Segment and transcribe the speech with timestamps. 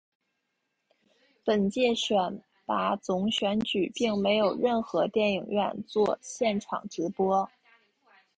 [1.45, 7.47] 本届选拔总选举并没有任何电影院作现场直播。